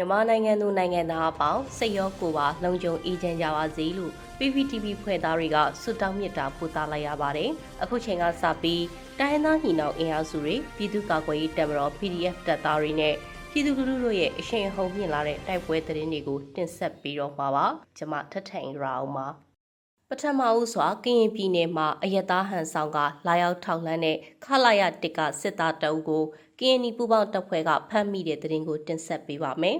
[0.00, 7.50] မြန်မာနိုင်ငံသူနိုင်ငံသားအပေါင်းစိတ်ရောကိုယ်ပါလုံခြုံအေးချမ်းကြပါစေလို့ PPTV ဖွဲ့သားတွေကဆုတောင်းမေတ္တာပို့သလိုက်ရပါတယ်။
[7.82, 8.84] အခုချိန်ကစပြီး
[9.18, 13.14] တိုင်းရင်းသားညီနောင်အင်အားစုတွေပြည်သူ့ကာကွယ်ရေးတပ်မတော် PDF တပ်သားတွေနဲ့
[13.52, 17.66] ပြည်သူလူထုတို့ရဲ့အရှိန်အဟုန်မြင့်လာတဲ့တိုက်ပွဲသတင်းတွေကိုတင်ဆက်ပြီးတော့မှာပါ။
[17.98, 19.28] ကျွန်မထထင်ရအောင်ပါ။
[20.12, 26.24] ပထမဦးစွာကရင်ပြည်နယ်မှာအယက်သားဟန်ဆောင်ကလာရောက်ထောက်လှမ်းတဲ့ခလာရတစ်ကစစ်သားတအုပ်ကို
[26.58, 29.78] ကရင်နီပူပေါင်းတပ်ဖွဲ့ကဖမ်းမိတဲ့တဲ့ရင်ကိုတင်ဆက်ပေးပါမယ်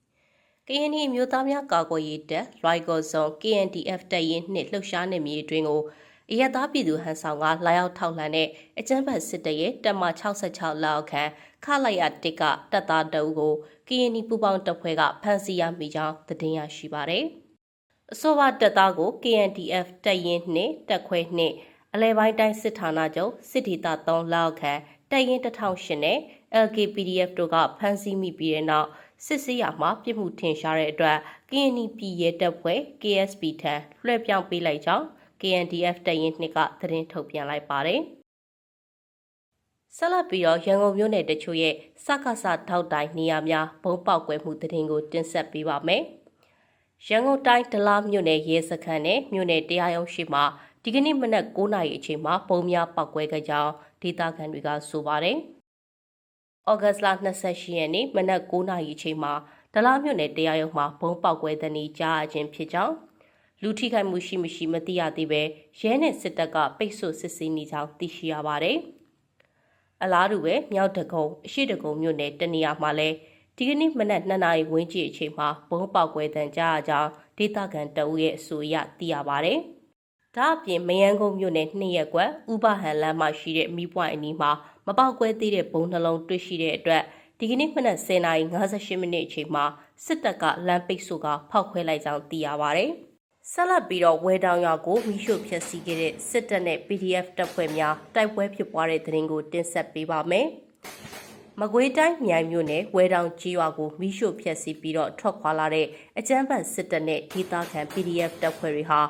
[0.66, 5.82] ။ကရင်နီအမျိုးသားများကာကွယ်ရေးတပ်ရိုက်ကော်ဇွန် KNDF တပ်ရင်းနှင့်လှုပ်ရှားနေမြေအတွင်းကို
[6.30, 10.02] အယက်သားပြည်သူဟန်ဆောင်ကလာရောက်ထောက်လှမ်းတဲ့အကြမ်းဖက်စစ်တပ်ရဲ့တပ်မ
[10.40, 11.30] 66လောက်ခန့်
[11.64, 12.42] ခလာရတစ်က
[12.72, 13.54] တပ်သားတအုပ်ကို
[13.88, 17.26] ကရင်နီပူပေါင်းတပ်ဖွဲ့ကဖမ်းဆီးရမိကြောင်းသတင်းရရှိပါရယ်။
[18.12, 21.54] အဆိုပါတပ်သားကို KNDF တပ်ရင်းနှင့်တပ်ခွဲနှင့်
[21.94, 26.18] အလဲပိုင်းတိုင်းစစ်ဌာနချုပ်စစ်ဒေသ3လောက်ခန့်တပ်ရင်း1008နဲ့
[26.64, 28.88] LKPDF တို့ကဖမ်းဆီးမိပြီးတဲ့နောက်
[29.26, 31.18] စစ်ဆေးရမှာပြစ်မှုထင်ရှားတဲ့အတွက်
[31.50, 35.04] KNI ပြည်ရဲတပ်ဖွဲ့ KSP ထံလွှဲပြောင်းပေးလိုက်ကြောင်း
[35.40, 38.00] KNDF တပ်ရင်း2ကသတင်းထုတ်ပြန်လိုက်ပါတယ်
[39.96, 46.04] ဆက်လက်ပြီးတော့ရန်ကုန်မြို့နယ်တချို့ရဲ့စက္ကစထောက်တိုင်နေရာများဘုံပေါက်ကွဲမှုသတင်းကိုတင်ဆက်ပေးပါမယ်။
[47.08, 50.44] ရန်ကုန်တိုင်းဒလားမြို့နယ်ရဲစခန်းနဲ့မြို့နယ်တရားရုံးရှိမှာ
[50.82, 55.36] ဒီကနေ့မနက်9:00နာရီအချိန်မှာပုံများပောက်ကွဲခဲ့ကြောင်းဒေသခံတွေကဆိုပါတယ်။
[56.70, 59.32] ဩဂတ်စ်လ28ရက်နေ့မနက်9:00နာရီအချိန်မှာ
[59.74, 62.94] ဒလားမြို့နယ်တရားရုံးမှာဘုံပောက်ကွဲတဲ့နေ့ကြားအချင်းဖြစ်ကြောင်း
[63.62, 65.42] လူထိခိုက်မှုရှိမရှိမသိရသေးပဲ
[65.80, 68.78] ရဲနဲ့စစ်တပ်ကပိတ်ဆို့စစ်ဆေးနေကြောင်းသိရှိရပါတယ်။
[70.02, 73.08] အလားတူပဲမြောက်တကုံအရှိတကုံမြို့နယ်တနေရာမှာလဲ
[73.58, 79.54] ဒီကနေ့မနက်2နာရီဝန်းကျင်အချိန်မှာဘုံပေါက်ကွဲတဲ့ကြားအကြောင်းဒေသခံတအုပ်ရဲ့အဆိုအရသိရပါဗျ။
[80.36, 84.50] ဒါအပြင်မယန်းကုန်းမြို့နယ်နှစ်ရက်ကွက်ဥပဟန်လမ်းမှာရှိတဲ့မိပွိုင်းအနီးမှာ
[84.86, 87.02] မပေါက်ကွဲသေးတဲ့ဘုံနှလုံးတွေ့ရှိတဲ့အတွက်
[87.38, 89.64] ဒီကနေ့မနက်10:58မိနစ်အချိန်မှာ
[90.04, 92.84] စစ်တပ်ကလမ်းပိတ်ဆို့ကဖောက်ခွဲလိုက်ကြောင်းသိရပါဗျ။
[93.52, 100.48] ဆက်လက်ပြီးတော့ဝဲတောင်ရွာကိုမိရှုဖျက်ဆီးခဲ့တဲ့စစ်တပ်နဲ့ PDF တပ်ဖွဲ့များတိုက်ပွဲဖြစ်ပွားတဲ့တဲ့ရင်ကိုတင်ဆက်ပေးပါမယ်။
[101.60, 105.86] မကွေးတိုင်းမြိုင်မြို့နယ်ဝဲတောင်ကြီးရွာကိုမိရှုဖျက်ဆီးပြီးတော့ထွက်ခွာလာတဲ့
[106.18, 109.00] အကြမ်းဖက်စစ်တပ်နဲ့ဒေသခံ PDF တပ်ဖွဲ့တွေဟာ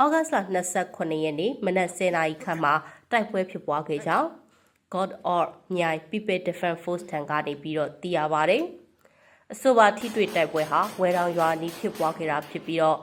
[0.00, 2.74] ဩဂတ်စ်လ29ရက်နေ့မနက်10:00နာရီခန့်မှာ
[3.10, 4.28] တိုက်ပွဲဖြစ်ပွားခဲ့ကြောင်း
[4.94, 5.44] God or
[5.74, 8.62] မြိုင် People Defense Force ထံကနေပြီးတော့သိရပါတယ်။
[9.52, 12.98] အဆိုပါထိတွေ့တိုက်ပွဲဟာဝဲတောင်ရွာနီးဖြစ်ပွားခဲ့တာဖြစ်ပြီးတော့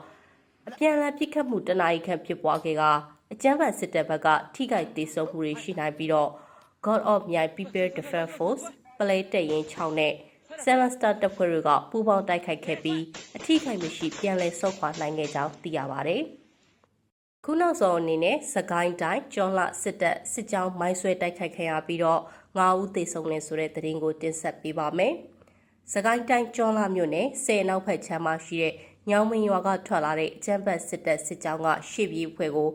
[0.68, 2.82] အပြန်အလှန်ပြစ်ခတ်မှုတနာရီခန့်ဖြစ်ပွားခဲ့က
[3.32, 6.30] အကြမ်းဖက်စစ်တပ်ဘက်ကထိခိုက်ဒေဆုံးမှုတွေရှိနိုင်ပြီးတော့
[6.86, 8.64] God of မြိုင် People Defense Force
[9.02, 10.14] ပလဲတက်ရင်6နဲ့
[10.64, 13.02] Seven Star တပ်ဖွဲ့တွေကပူးပေါင်းတိုက်ခိုက်ခဲ့ပြီး
[13.36, 16.22] အထိခိုက်မရှိပြန်လည်ဆုတ်ခွာနိုင်ခဲ့ကြောင်းသိရပါတယ်။
[17.44, 22.20] ခုနောက်ဆုံးအနေနဲ့စကိုင်းတိုင်းကျောင်းလစစ်တပ်စစ်ကြောင်းမိုင်းဆွဲတိုက်ခိုက်ခဲ့ရပြီးတော့
[22.58, 25.14] 9ဦးသေဆုံးနေဆိုတဲ့သတင်းကိုတင်ဆက်ပေးပါမယ်။
[25.92, 28.74] စကိုင်းတိုင်းကျောင်းလမြို့နယ်ဆယ်နောက်ဖက်ချမ်းမှာရှိတဲ့
[29.10, 32.70] ညောင်မင်းရွာကထွက်လာတဲ့အကြမ်းဖက်စစ်တပ်စစ်ကြောင်းကရှေ့ပြေးဖွဲ့ကို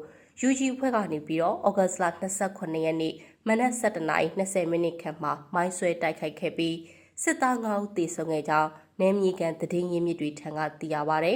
[0.47, 2.05] UG ဖွဲ့ကနေပြီးတော့ဩဂတ်စ်လ
[2.45, 3.13] 29ရက်နေ့
[3.47, 6.77] မနက်7:20မိနစ်ခန့်မှာမိုင်းဆွဲတိုက်ခိုက်ခဲ့ပြီး
[7.23, 11.33] စစ်သား9ဦးသေဆုံးခဲ့ကြောင်းနယ်မြေကန်သတင်းရင်းမြစ်တွေထံကသိရပါဗျ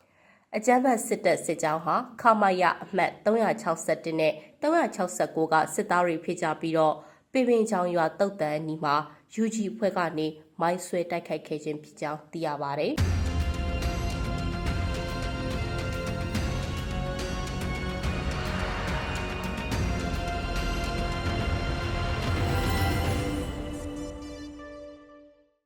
[0.56, 4.32] ။အကြမ်းဖက်စစ်တပ်စစ်ကြောင်းဟာခမာယအမှတ်361နဲ့
[4.62, 6.94] 369ကစစ်သားတွေဖြစ်ကြပြီးတော့
[7.32, 8.96] ပေပင်ချောင်ရွာတုတ်တန်အနီးမှာ
[9.42, 10.26] UG ဖွဲ့ကနေ
[10.60, 12.88] မိုင်းဆွဲတိုက်ခိုက်ခဲ့ခြင်းဖြစ်ကြောင်းသိရပါဗျ။